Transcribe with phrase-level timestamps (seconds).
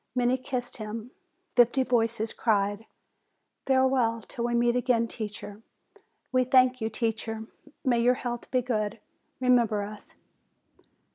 [0.15, 1.11] Many kissed him;
[1.55, 2.87] fifty voices cried:
[3.67, 5.61] "Farewell until we meet again, teacher!
[6.31, 7.39] We thank 34 8 JULY you, teacher!
[7.85, 8.99] May your health be good!
[9.39, 10.15] Remember us!"